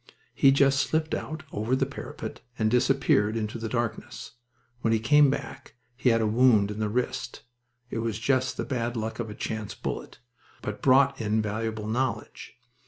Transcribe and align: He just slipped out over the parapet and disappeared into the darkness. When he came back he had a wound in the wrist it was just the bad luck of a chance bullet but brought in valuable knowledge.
He 0.33 0.51
just 0.51 0.79
slipped 0.79 1.13
out 1.13 1.43
over 1.51 1.75
the 1.75 1.85
parapet 1.85 2.41
and 2.57 2.71
disappeared 2.71 3.37
into 3.37 3.59
the 3.59 3.69
darkness. 3.69 4.31
When 4.79 4.93
he 4.93 4.99
came 4.99 5.29
back 5.29 5.75
he 5.95 6.09
had 6.09 6.21
a 6.21 6.25
wound 6.25 6.71
in 6.71 6.79
the 6.79 6.89
wrist 6.89 7.43
it 7.91 7.99
was 7.99 8.17
just 8.17 8.57
the 8.57 8.65
bad 8.65 8.97
luck 8.97 9.19
of 9.19 9.29
a 9.29 9.35
chance 9.35 9.75
bullet 9.75 10.17
but 10.63 10.81
brought 10.81 11.21
in 11.21 11.39
valuable 11.39 11.85
knowledge. 11.85 12.55